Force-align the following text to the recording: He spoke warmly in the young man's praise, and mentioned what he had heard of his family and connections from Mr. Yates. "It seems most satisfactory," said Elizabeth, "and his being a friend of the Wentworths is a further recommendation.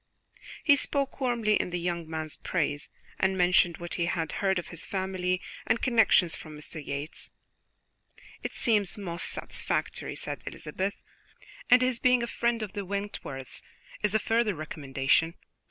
He 0.63 0.75
spoke 0.75 1.21
warmly 1.21 1.53
in 1.61 1.69
the 1.69 1.79
young 1.79 2.09
man's 2.09 2.35
praise, 2.35 2.89
and 3.19 3.37
mentioned 3.37 3.77
what 3.77 3.93
he 3.93 4.07
had 4.07 4.31
heard 4.31 4.57
of 4.57 4.69
his 4.69 4.83
family 4.83 5.39
and 5.67 5.79
connections 5.79 6.35
from 6.35 6.57
Mr. 6.57 6.83
Yates. 6.83 7.29
"It 8.41 8.55
seems 8.55 8.97
most 8.97 9.27
satisfactory," 9.27 10.15
said 10.15 10.41
Elizabeth, 10.47 10.95
"and 11.69 11.83
his 11.83 11.99
being 11.99 12.23
a 12.23 12.25
friend 12.25 12.63
of 12.63 12.73
the 12.73 12.83
Wentworths 12.83 13.61
is 14.03 14.15
a 14.15 14.17
further 14.17 14.55
recommendation. 14.55 15.35